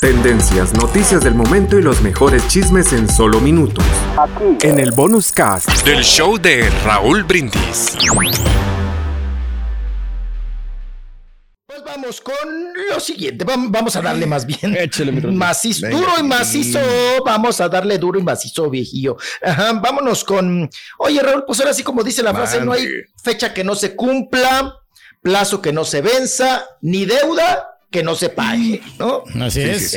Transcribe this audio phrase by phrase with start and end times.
[0.00, 3.84] Tendencias, noticias del momento y los mejores chismes en solo minutos.
[4.62, 7.96] En el bonus cast del show de Raúl Brindis.
[11.66, 12.34] Pues vamos con
[12.88, 13.44] lo siguiente.
[13.44, 14.76] Vamos a darle más bien.
[15.36, 16.80] macizo, duro y macizo.
[17.24, 19.16] Vamos a darle duro y macizo, viejillo.
[19.42, 20.70] Ajá, vámonos con.
[20.98, 22.86] Oye, Raúl, pues ahora sí, como dice la frase, no hay
[23.22, 24.76] fecha que no se cumpla,
[25.20, 29.24] plazo que no se venza, ni deuda que no se pague, ¿no?
[29.40, 29.94] Así es.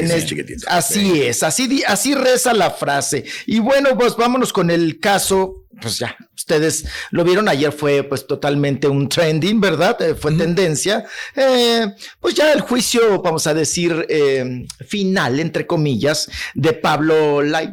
[0.67, 3.23] así es, así, así reza la frase.
[3.45, 8.25] Y bueno, pues vámonos con el caso, pues ya, ustedes lo vieron ayer, fue pues
[8.25, 10.01] totalmente un trending, ¿verdad?
[10.01, 11.05] Eh, fue tendencia.
[11.35, 11.85] Eh,
[12.19, 17.71] pues ya el juicio, vamos a decir, eh, final, entre comillas, de Pablo Lai,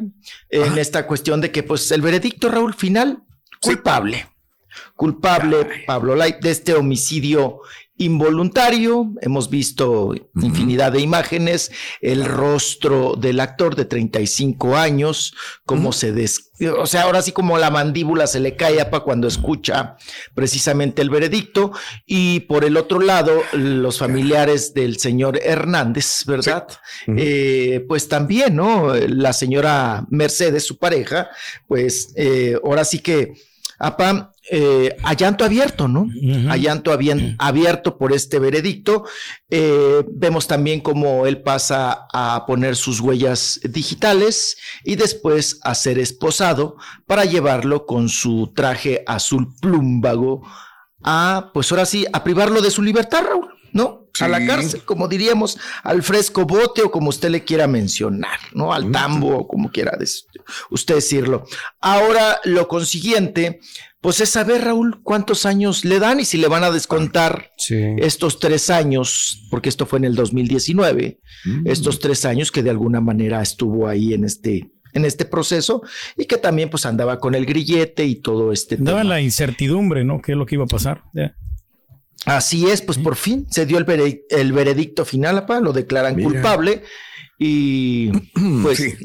[0.49, 3.23] en esta cuestión de que pues el veredicto, Raúl, final,
[3.59, 4.27] culpable.
[4.95, 7.61] Culpable, Pablo Lai, de este homicidio
[8.01, 9.13] involuntario.
[9.21, 11.71] Hemos visto infinidad de imágenes,
[12.01, 15.35] el rostro del actor de 35 años,
[15.65, 16.51] cómo se des...
[16.77, 19.95] O sea, ahora sí como la mandíbula se le cae para cuando escucha
[20.35, 21.71] precisamente el veredicto.
[22.05, 26.67] Y por el otro lado, los familiares del señor Hernández, ¿verdad?
[27.07, 28.93] Eh, pues también, ¿no?
[28.95, 31.29] La señora Mercedes, su pareja,
[31.67, 33.33] pues eh, ahora sí que
[33.81, 36.07] apa, eh, a llanto abierto, ¿no?
[36.49, 39.05] A llanto abierto por este veredicto.
[39.49, 45.97] Eh, vemos también cómo él pasa a poner sus huellas digitales y después a ser
[45.97, 46.77] esposado
[47.07, 50.43] para llevarlo con su traje azul plúmbago
[51.03, 54.00] a, pues ahora sí, a privarlo de su libertad, Raúl, ¿no?
[54.19, 58.73] A la cárcel, como diríamos, al fresco bote o como usted le quiera mencionar, ¿no?
[58.73, 59.97] Al tambo o como quiera
[60.69, 61.45] usted decirlo.
[61.79, 63.59] Ahora, lo consiguiente,
[64.01, 68.39] pues es saber, Raúl, cuántos años le dan y si le van a descontar estos
[68.39, 71.67] tres años, porque esto fue en el 2019, mm.
[71.67, 75.83] estos tres años que de alguna manera estuvo ahí en este, en este proceso
[76.17, 80.21] y que también pues andaba con el grillete y todo este andaba la incertidumbre, ¿no?
[80.21, 81.03] ¿Qué es lo que iba a pasar?
[82.25, 86.83] Así es, pues por fin se dio el, veredicto final, apa, lo declaran culpable
[87.39, 88.11] y
[88.61, 88.97] pues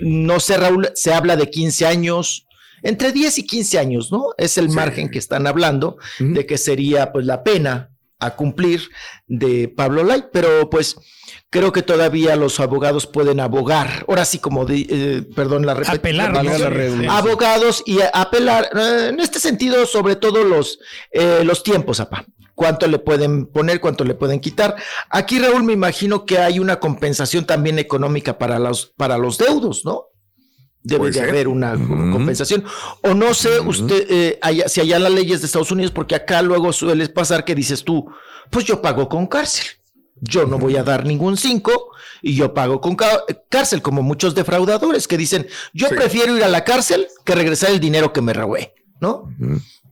[0.00, 2.46] no, sé, Raúl, se habla de 15 años,
[2.82, 4.28] entre 10 y 15 años, ¿no?
[4.38, 8.88] Es el margen que están hablando de que sería pues la pena a cumplir
[9.26, 10.96] de Pablo Lai, pero pues
[11.50, 16.34] creo que todavía los abogados pueden abogar, ahora sí como, eh, perdón, la apelar,
[17.10, 20.78] abogados y apelar, eh, en este sentido, sobre todo los,
[21.10, 22.24] eh, los tiempos, apa
[22.54, 24.76] cuánto le pueden poner, cuánto le pueden quitar.
[25.10, 29.84] Aquí, Raúl, me imagino que hay una compensación también económica para los, para los deudos,
[29.84, 30.06] ¿no?
[30.82, 32.62] Debe de haber una compensación.
[33.02, 36.74] O no sé, usted, eh, si allá las leyes de Estados Unidos, porque acá luego
[36.74, 38.06] suele pasar que dices tú,
[38.50, 39.64] pues yo pago con cárcel.
[40.20, 41.90] Yo no voy a dar ningún cinco
[42.22, 42.96] y yo pago con
[43.48, 47.80] cárcel, como muchos defraudadores que dicen, yo prefiero ir a la cárcel que regresar el
[47.80, 49.28] dinero que me robé, ¿no?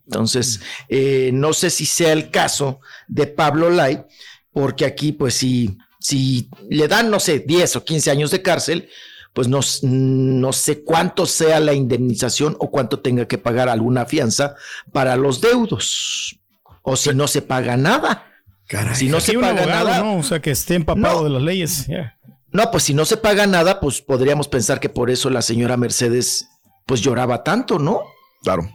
[0.06, 4.04] Entonces, eh, no sé si sea el caso de Pablo Lai,
[4.52, 8.88] porque aquí, pues, si, si le dan, no sé, 10 o 15 años de cárcel,
[9.32, 14.56] pues no, no sé cuánto sea la indemnización o cuánto tenga que pagar alguna fianza
[14.92, 16.38] para los deudos.
[16.82, 18.26] O si no se paga nada.
[18.94, 20.04] si no se paga nada.
[20.04, 21.86] O sea, que esté empapado de las leyes.
[22.50, 25.78] No, pues si no se paga nada, pues podríamos pensar que por eso la señora
[25.78, 26.48] Mercedes,
[26.84, 28.02] pues lloraba tanto, ¿no?
[28.43, 28.69] Claro.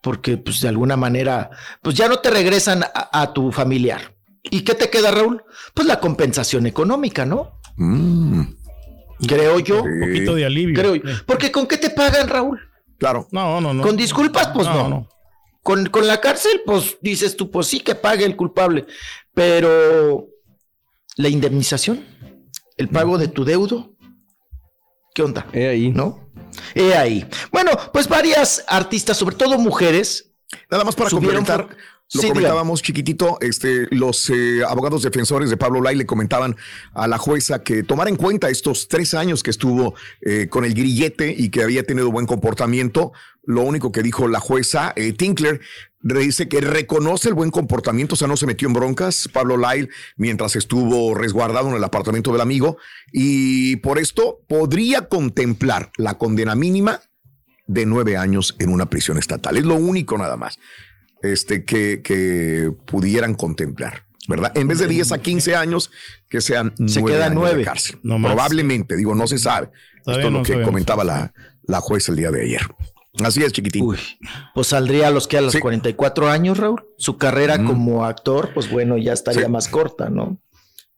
[0.00, 1.50] Porque, pues, de alguna manera,
[1.82, 4.14] pues ya no te regresan a, tu familiar.
[4.42, 5.42] ¿Y qué te queda, Raúl?
[5.74, 7.58] Pues la compensación económica, ¿no?
[7.76, 8.42] Mm.
[9.26, 9.82] Creo yo.
[9.82, 10.76] Un poquito de alivio.
[10.76, 11.02] Creo yo.
[11.26, 12.60] Porque ¿con qué te pagan, Raúl?
[12.98, 13.26] Claro.
[13.32, 13.82] No, no, no.
[13.82, 15.08] Con disculpas, pues no.
[15.62, 18.86] Con, con la cárcel, pues dices tú, pues sí que pague el culpable.
[19.34, 20.28] Pero
[21.16, 22.04] la indemnización,
[22.76, 23.97] el pago de tu deudo,
[25.18, 25.46] ¿qué onda?
[25.52, 25.90] He ahí.
[25.90, 26.30] ¿No?
[26.76, 27.28] He ahí.
[27.50, 30.30] Bueno, pues varias artistas, sobre todo mujeres.
[30.70, 31.68] Nada más para complementar.
[32.14, 36.56] Lo comentábamos chiquitito, este, los eh, abogados defensores de Pablo Lai le comentaban
[36.94, 40.72] a la jueza que tomara en cuenta estos tres años que estuvo eh, con el
[40.72, 43.12] grillete y que había tenido buen comportamiento.
[43.42, 45.60] Lo único que dijo la jueza eh, Tinkler
[46.00, 49.88] dice que reconoce el buen comportamiento, o sea, no se metió en broncas Pablo Lyle
[50.16, 52.78] mientras estuvo resguardado en el apartamento del amigo
[53.12, 57.00] y por esto podría contemplar la condena mínima
[57.66, 59.56] de nueve años en una prisión estatal.
[59.56, 60.58] Es lo único nada más
[61.22, 64.04] este, que, que pudieran contemplar.
[64.28, 64.52] ¿verdad?
[64.56, 65.90] En vez de 10 a 15 años,
[66.28, 67.98] que sean se nueve quedan años de cárcel.
[68.02, 69.70] Probablemente, digo, no se sabe.
[70.04, 70.68] Todavía Esto es lo no que sabemos.
[70.68, 72.60] comentaba la, la jueza el día de ayer.
[73.24, 73.84] Así es, chiquitín.
[73.84, 73.98] Uy,
[74.54, 75.60] pues saldría a los que a los Sí.
[75.60, 76.84] 44 años, Raúl.
[76.96, 77.66] Su carrera Mm.
[77.66, 79.50] como actor, pues bueno, ya estaría Sí.
[79.50, 80.38] más corta, ¿no?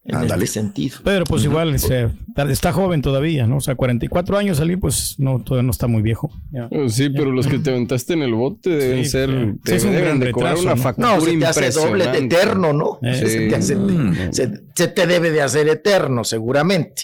[0.02, 0.96] En este sentido.
[1.04, 3.58] Pero pues igual está joven todavía, ¿no?
[3.58, 6.30] O sea, 44 años salir, pues no, todavía no está muy viejo.
[6.50, 6.68] Ya.
[6.70, 9.56] Eh, Sí, pero los que te aventaste en el bote deben Sí, ser.
[9.62, 10.82] te es deben de cobrar retraso, una ¿no?
[10.82, 12.98] factura No, se te hace doble de eterno, ¿no?
[13.02, 14.32] Eh, se, te hace- Mm.
[14.32, 17.02] se- se te debe de hacer eterno, seguramente.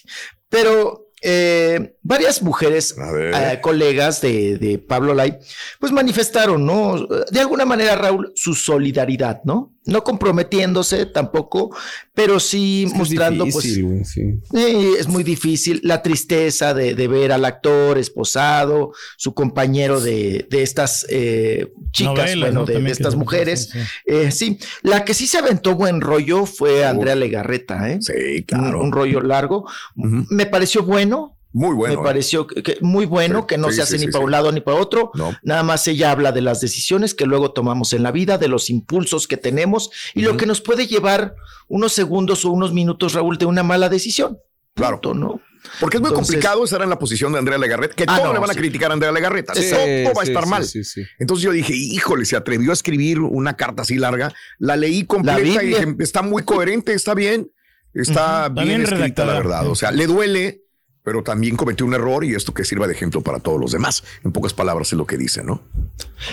[0.49, 5.39] Pero eh, varias mujeres, eh, colegas de, de Pablo Lai,
[5.81, 7.05] pues manifestaron, ¿no?
[7.31, 9.76] De alguna manera, Raúl, su solidaridad, ¿no?
[9.87, 11.75] No comprometiéndose tampoco,
[12.13, 14.23] pero sí Es mostrando, difícil, güey, sí.
[14.49, 20.01] pues, eh, es muy difícil la tristeza de, de ver al actor esposado, su compañero
[20.01, 22.67] de, de estas eh, chicas, Novelas, bueno, ¿no?
[22.67, 23.69] de, estas mujeres.
[23.73, 23.87] sí, sí.
[24.07, 27.99] Eh, sí, la que sí se aventó buen rollo fue Andrea Legarreta, ¿eh?
[28.01, 28.83] Sí, Un, claro.
[28.83, 29.67] un rollo largo.
[29.95, 31.95] Me pareció bueno, Muy bueno.
[31.95, 32.05] me ¿eh?
[32.05, 34.21] pareció que, que muy bueno, Sí, que no sí, se hace sí, ni sí, para
[34.23, 34.25] sí.
[34.27, 35.11] un lado ni para otro.
[35.15, 35.35] No.
[35.43, 38.69] Nada más ella habla de las decisiones que luego tomamos en la vida, de los
[38.69, 41.35] impulsos que tenemos y lo que nos puede llevar
[41.69, 44.39] unos segundos o unos minutos, Raúl, de una mala decisión.
[44.75, 45.01] Claro.
[45.01, 45.41] Punto, ¿no?
[45.81, 48.27] Porque es muy Entonces- complicado estar en la posición de Andrea Legarreta, que Ah, todo
[48.27, 48.59] no, le van a sí.
[48.59, 49.55] criticar a Andrea Legarreta.
[49.55, 50.65] Sí, todo va a estar sí, mal.
[50.65, 51.03] sí, sí.
[51.19, 54.33] Entonces yo dije, híjole, se atrevió a escribir una carta así larga.
[54.59, 57.51] La leí completa y dije, está muy coherente, está bien,
[57.95, 59.33] está bien, bien escrita, redactada.
[59.33, 59.67] la verdad.
[59.69, 60.63] O sea, le duele,
[61.07, 64.03] pero también cometió un error y esto que sirva de ejemplo para todos los demás.
[64.25, 65.63] En pocas palabras es lo que dice, ¿no?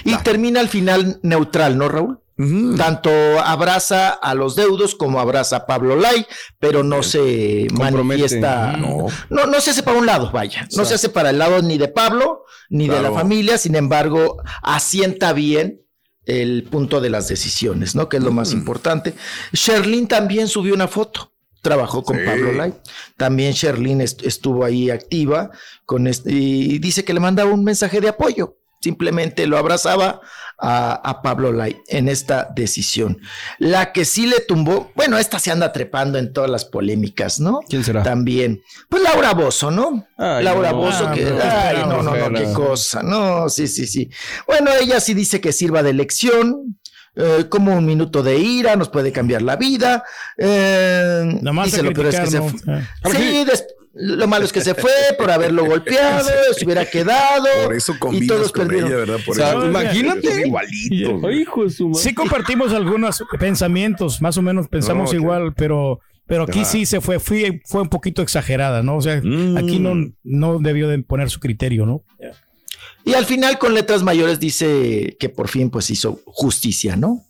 [0.04, 2.20] Y termina al final neutral, ¿no, Raúl?
[2.75, 6.25] Tanto abraza a los deudos como abraza a Pablo Lai,
[6.58, 8.04] pero no se Compromete.
[8.04, 8.75] manifiesta.
[8.78, 9.06] No.
[9.30, 10.68] No, no se hace para un lado, vaya.
[10.75, 13.60] No se hace para el lado ni de Pablo ni de la familia.
[13.60, 15.84] Sin embargo, asienta bien
[16.25, 18.10] el punto de las decisiones, ¿no?
[18.10, 18.58] Que es lo más Mm.
[18.58, 19.14] importante.
[19.52, 21.33] Sherlyn también subió una foto.
[21.63, 22.24] Trabajó con Sí.
[22.25, 22.75] Pablo Lai.
[23.18, 25.50] También Sherlyn est- estuvo ahí activa
[25.86, 28.57] con este, y dice que le mandaba un mensaje de apoyo.
[28.81, 30.19] Simplemente lo abrazaba
[30.60, 33.18] a, a Pablo Lai en esta decisión.
[33.57, 37.62] La que sí le tumbó, bueno, esta se anda trepando en todas las polémicas, ¿no?
[37.69, 38.04] ¿Quién será?
[38.04, 38.62] También.
[38.89, 40.06] Pues Laura Bozo, ¿no?
[40.18, 40.77] Ay, Laura no.
[40.80, 41.24] Bozo, Ah, que.
[41.24, 43.01] no, ay, no, no, no, qué cosa.
[43.01, 44.10] No, sí, sí, sí.
[44.48, 46.77] Bueno, ella sí dice que sirva de lección.
[47.15, 50.04] Eh, como un minuto de ira nos puede cambiar la vida.
[50.38, 52.38] Eh, Nada más dice lo peor es que
[52.68, 52.81] Ah.
[53.12, 53.45] Sí,
[53.95, 56.27] lo malo es que se fue por haberlo golpeado,
[56.57, 57.45] se hubiera quedado.
[57.65, 58.89] Por eso y todos con perdieron.
[58.89, 59.18] ella, ¿verdad?
[59.24, 59.65] Por O sea, eso.
[59.68, 60.51] imagínate.
[61.33, 62.01] Hijo su madre.
[62.04, 66.65] Sí compartimos algunos pensamientos, más o menos pensamos No, igual, pero pero aquí Ah.
[66.65, 68.95] sí se fue, fue, fue un poquito exagerada, ¿no?
[68.95, 69.57] O sea, Mm.
[69.57, 69.94] aquí no,
[70.24, 72.01] no debió de poner su criterio, ¿no?
[73.06, 77.26] Y al final, con letras mayores, dice que por fin pues hizo justicia, ¿no?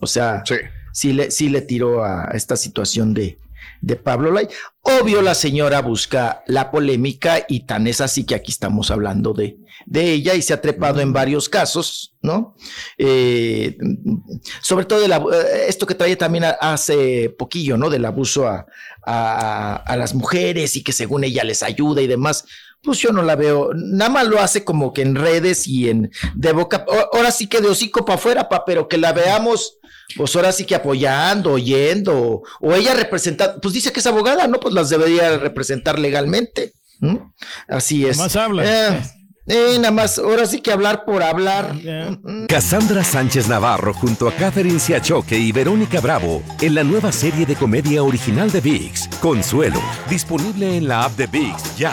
[0.00, 0.54] O sea, Sí.
[0.92, 3.38] sí le, sí le tiró a esta situación de,
[3.80, 4.48] de Pablo Lai.
[4.82, 9.58] Obvio, la señora busca la polémica y tan es así que aquí estamos hablando de,
[9.84, 12.54] de ella y se ha trepado en varios casos, ¿no?
[12.96, 13.76] Eh,
[14.62, 17.90] sobre todo de la- eh, esto que trae también a- hace poquillo, ¿no?
[17.90, 18.66] Del abuso a,
[19.04, 22.44] a- a las mujeres y que según ella les ayuda y demás.
[22.82, 26.10] Pues yo no la veo, nada más lo hace como que en redes y en
[26.34, 29.78] de boca, o- ahora sí que de hocico para afuera, pa, pero que la veamos,
[30.16, 34.60] pues ahora sí que apoyando, oyendo, o, ella representando, pues dice que es abogada, ¿no?
[34.60, 36.74] Pues las debería representar legalmente.
[37.68, 38.16] Así es.
[38.18, 38.64] Nada más habla.
[38.64, 39.02] Eh,
[39.48, 41.76] eh, nada más, ahora sí que hablar por hablar.
[41.82, 42.16] Ya.
[42.48, 47.56] Cassandra Sánchez Navarro junto a Catherine Siachoque y Verónica Bravo en la nueva serie de
[47.56, 51.92] comedia original de VIX, Consuelo, disponible en la app de VIX ya.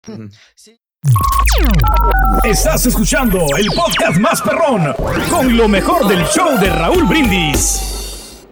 [2.43, 4.95] Estás escuchando el podcast más perrón
[5.29, 8.47] con lo mejor del show de Raúl Brindis.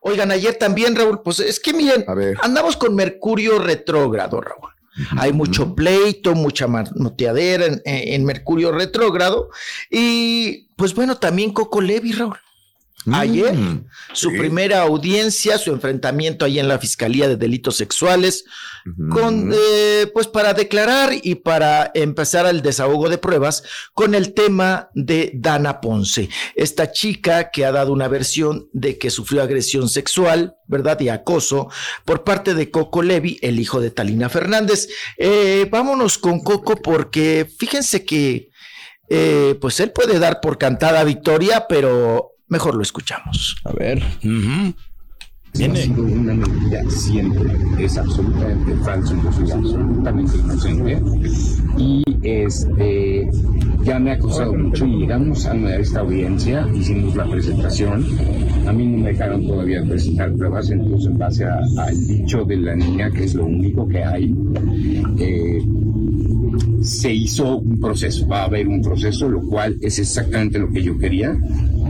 [0.00, 2.04] Oigan, ayer también, Raúl, pues es que miren,
[2.42, 4.70] andamos con Mercurio retrógrado, Raúl.
[5.16, 9.50] Hay mucho pleito, mucha manoteadera en, en, Mercurio retrógrado.
[9.88, 12.36] Y pues bueno, también Coco Levi, Raúl.
[13.10, 18.44] Ayer, mm, su primera audiencia, su enfrentamiento ahí en la Fiscalía de Delitos Sexuales,
[19.10, 23.62] con, eh, pues para declarar y para empezar el desahogo de pruebas
[23.94, 29.08] con el tema de Dana Ponce, esta chica que ha dado una versión de que
[29.08, 31.00] sufrió agresión sexual, ¿verdad?
[31.00, 31.68] Y acoso
[32.04, 34.88] por parte de Coco Levi, el hijo de Talina Fernández.
[35.16, 38.50] Eh, vámonos con Coco porque fíjense que,
[39.08, 43.56] eh, pues él puede dar por cantada victoria, pero Mejor lo escuchamos.
[43.64, 44.02] A ver.
[45.52, 51.02] Tiene una mentira siempre, es absolutamente falso, soy absolutamente inocente.
[51.76, 53.28] Y este
[53.84, 58.06] ya me ha costado mucho y llegamos a esta audiencia, hicimos la presentación,
[58.66, 62.76] a mí no me dejaron todavía presentar pruebas, entonces en base al dicho de la
[62.76, 64.32] niña, que es lo único que hay,
[65.18, 65.64] eh,
[66.82, 70.82] se hizo un proceso, va a haber un proceso, lo cual es exactamente lo que
[70.82, 71.36] yo quería,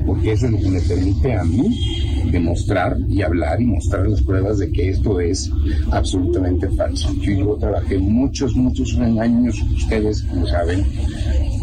[0.07, 4.59] porque eso es lo me permite a mí demostrar y hablar y mostrar las pruebas
[4.59, 5.51] de que esto es
[5.91, 7.13] absolutamente falso.
[7.21, 10.85] Yo, yo trabajé muchos, muchos años, ustedes como saben,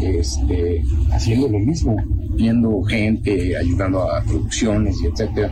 [0.00, 1.96] este, haciendo lo mismo,
[2.34, 5.50] viendo gente, ayudando a producciones y etcétera.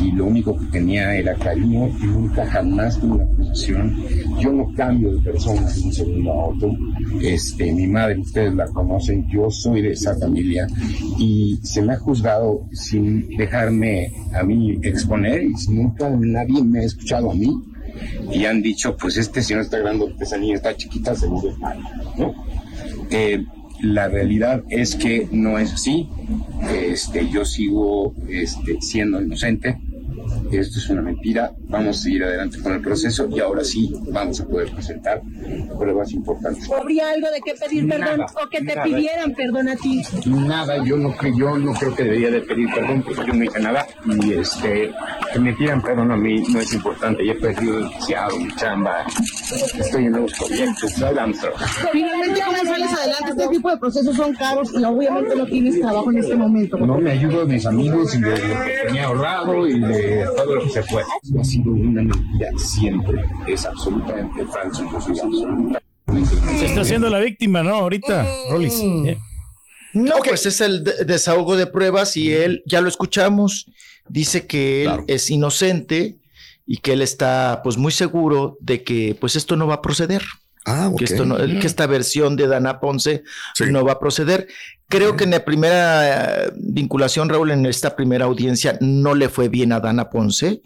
[0.00, 3.96] Y lo único que tenía era cariño y nunca jamás tuve una posición.
[4.40, 6.72] Yo no cambio de persona de un segundo a otro.
[7.20, 10.66] Este, mi madre, ustedes la conocen, yo soy de esa familia
[11.18, 14.51] y se me ha juzgado sin dejarme a mí
[14.82, 17.50] exponer y nunca nadie me ha escuchado a mí
[18.32, 21.82] y han dicho, pues este señor está grande, esa niña está chiquita, seguro es malo,
[22.16, 22.34] ¿no?
[23.10, 23.44] Eh,
[23.82, 26.08] la realidad es que no es así.
[26.72, 29.78] Este, yo sigo este, siendo inocente
[30.58, 34.40] esto es una mentira, vamos a seguir adelante con el proceso y ahora sí vamos
[34.40, 35.22] a poder presentar
[35.78, 36.70] pruebas importantes.
[36.70, 40.02] ¿Habría algo de qué pedir perdón o que te pidieran perdón a ti?
[40.26, 43.60] Nada, yo no, yo no creo que debería de pedir perdón porque yo no hice
[43.60, 44.90] nada y este,
[45.32, 47.84] que me pidan perdón a mí no es importante, ya he perdido el
[48.38, 49.04] mi chamba,
[49.78, 50.92] estoy en nuevos proyectos,
[51.92, 53.30] Finalmente, ¿cómo sales adelante?
[53.30, 56.76] Este tipo de procesos son caros y obviamente no tienes trabajo en este momento.
[56.78, 60.56] No, me ayudo a mis amigos y de lo que tenía ahorrado y de todo
[60.56, 61.06] lo que se puede.
[61.38, 63.24] Ha sido una mentira siempre.
[63.46, 64.84] Es absolutamente falso.
[66.58, 67.74] Se está haciendo la víctima, ¿no?
[67.74, 68.82] Ahorita, Rolis.
[68.82, 69.08] Mm.
[69.08, 69.18] ¿eh?
[69.94, 73.66] No, pues es el desahogo de pruebas y él, ya lo escuchamos,
[74.08, 76.16] dice que él es inocente
[76.66, 80.22] y que él está pues muy seguro de que pues esto no va a proceder.
[80.64, 83.24] Ah, que, esto que esta versión de Dana Ponce
[83.70, 84.46] no va a proceder.
[84.88, 89.48] Creo que en la primera eh, vinculación, Raúl, en esta primera audiencia, no le fue
[89.48, 90.60] bien a Dana Ponce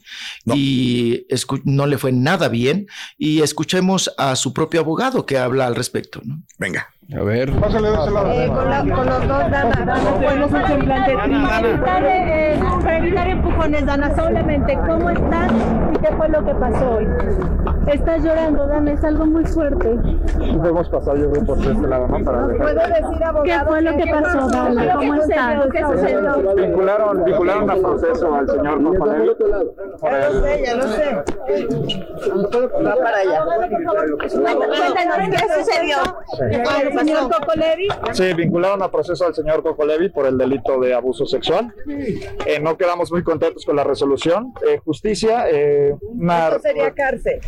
[0.46, 1.26] y
[1.64, 2.88] no le fue nada bien.
[3.16, 6.20] Y escuchemos a su propio abogado que habla al respecto.
[6.24, 6.42] ¿no?
[6.58, 6.88] Venga.
[7.16, 7.52] A ver.
[7.52, 8.32] Pásale lado.
[8.32, 9.84] Eh, con, con, los dos, Dana.
[9.86, 11.78] Dana, un semblante triste.
[12.82, 15.52] Para evitar empujones, Dana, solamente, ¿cómo estás
[16.00, 17.06] qué fue lo que pasó hoy?
[17.86, 19.96] Estás llorando, Dana, es algo muy fuerte.
[20.56, 22.24] Podemos pasar yo por este lado, ¿no?
[22.24, 23.44] Para ¿Puedo decir, abogado?
[23.44, 24.94] ¿Qué fue lo que pasó, Dana?
[24.94, 25.66] ¿Cómo estás?
[25.70, 26.54] ¿Qué sucedió?
[26.56, 29.30] Vincularon, vincularon a proceso al señor Cocolevi.
[30.02, 31.14] Ya lo sé, ya lo sé.
[32.84, 33.44] Va para allá.
[33.44, 35.96] Cuéntanos, ¿qué sucedió?
[36.50, 36.98] ¿Qué fue?
[36.98, 37.88] señor Cocolevi?
[38.12, 41.72] Sí, vincularon a proceso al señor Cocolevi por el delito de abuso sexual.
[42.46, 44.52] Eh, no quedamos muy contentos con la resolución.
[44.66, 46.58] Eh, justicia, eh, una...
[46.58, 47.40] sería cárcel?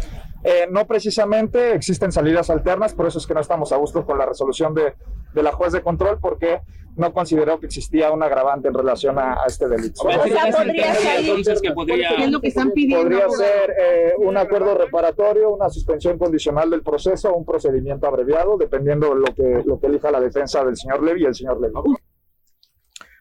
[0.44, 4.18] Eh, no precisamente, existen salidas alternas, por eso es que no estamos a gusto con
[4.18, 4.94] la resolución de,
[5.34, 6.60] de la juez de control, porque
[6.98, 10.02] no consideró que existía un agravante en relación a, este delito.
[10.02, 16.70] O sea, podría ser, que podría, podría ser eh, un acuerdo reparatorio, una suspensión condicional
[16.70, 20.76] del proceso, un procedimiento abreviado, dependiendo de lo que, lo que elija la defensa del
[20.76, 21.74] señor Levy y el señor Levy.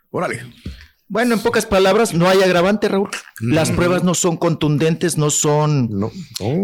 [0.10, 0.40] Órale.
[1.10, 3.10] Bueno, en pocas palabras, no hay agravante, Raúl.
[3.40, 6.12] Las pruebas no son contundentes, no son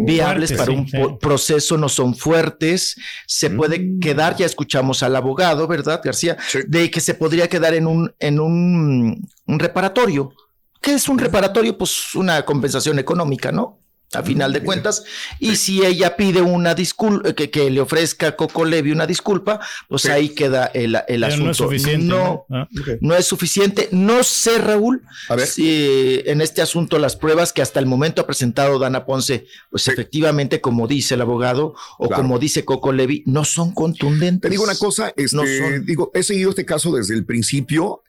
[0.06, 2.98] viables para un proceso, no son fuertes.
[3.26, 4.00] Se puede mm.
[4.02, 6.38] quedar, ya escuchamos al abogado, ¿verdad, García?
[6.68, 10.34] De que se podría quedar en un, en un, reparatorio.
[10.82, 11.78] ¿Qué es un reparatorio?
[11.78, 13.80] Pues una compensación económica, ¿no?
[14.14, 15.04] A final de cuentas.
[15.40, 20.06] Y si ella pide una disculpa, que, que, le ofrezca Coco Levi una disculpa, pues
[20.06, 21.46] ahí queda el, el asunto.
[21.46, 22.06] No es suficiente.
[22.06, 22.56] No, ¿no?
[22.56, 22.98] Ah, okay.
[23.02, 23.90] no es suficiente.
[23.92, 25.04] No sé, Raúl,
[25.46, 29.84] si en este asunto las pruebas que hasta el momento ha presentado Dana Ponce, pues
[29.84, 29.92] sí.
[29.92, 32.22] efectivamente, como dice el abogado o claro.
[32.22, 34.42] como dice Coco Levi, no son contundentes.
[34.42, 35.86] Te digo una cosa, este, no son...
[35.86, 38.02] digo, he seguido este caso desde el principio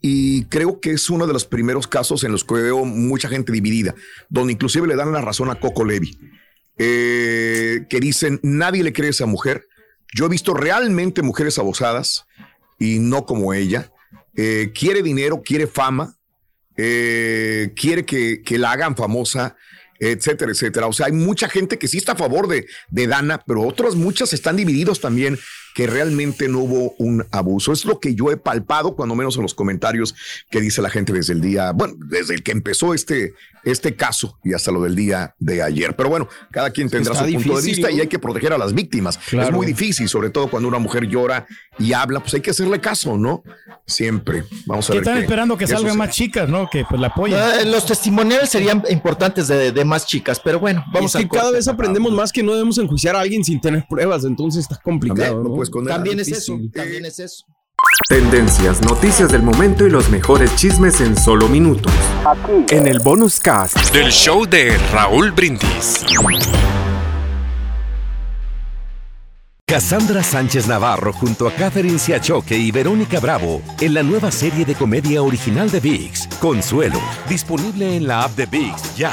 [0.00, 3.52] y creo que es uno de los primeros casos en los que veo mucha gente
[3.52, 3.94] dividida,
[4.28, 6.18] donde inclusive le dan la razón a Coco Levi,
[6.78, 9.66] eh, que dicen, nadie le cree a esa mujer.
[10.14, 12.26] Yo he visto realmente mujeres abusadas
[12.78, 13.92] y no como ella.
[14.36, 16.16] Eh, quiere dinero, quiere fama,
[16.76, 19.56] eh, quiere que, que, la hagan famosa,
[19.98, 20.86] etcétera, etcétera.
[20.86, 23.96] O sea, hay mucha gente que sí está a favor de, de Dana, pero otras
[23.96, 25.36] muchas están divididos también
[25.74, 27.72] que realmente no hubo un abuso.
[27.72, 30.14] Es lo que yo he palpado, cuando menos en los comentarios
[30.50, 33.34] que dice la gente desde el día, bueno, desde el que empezó este,
[33.64, 35.94] este caso y hasta lo del día de ayer.
[35.96, 38.52] Pero bueno, cada quien tendrá Está su difícil, punto de vista y hay que proteger
[38.52, 39.18] a las víctimas.
[39.18, 39.48] Claro.
[39.48, 41.46] Es muy difícil, sobre todo cuando una mujer llora
[41.78, 43.42] y habla, pues hay que hacerle caso, ¿no?
[43.86, 44.44] Siempre.
[44.66, 45.02] Vamos a ver.
[45.02, 46.68] Están qué, esperando que salgan más chicas, ¿no?
[46.70, 47.38] Que pues la apoyen.
[47.38, 51.40] Uh, los testimoniales serían importantes de, de, más chicas, pero bueno, vamos es que a
[51.40, 54.76] cada vez aprendemos más que no debemos enjuiciar a alguien sin tener pruebas, entonces está
[54.76, 55.34] complicado.
[55.34, 55.56] También, ¿no?
[55.56, 57.44] pues, con también es eso, también es eso.
[58.08, 61.92] Tendencias, noticias del momento y los mejores chismes en solo minutos.
[62.26, 62.74] Aquí.
[62.74, 66.04] En el bonus cast del show de Raúl Brindis.
[69.68, 74.74] Cassandra Sánchez Navarro junto a Catherine Siachoque y Verónica Bravo en la nueva serie de
[74.74, 79.12] comedia original de VIX, Consuelo, disponible en la app de VIX ya.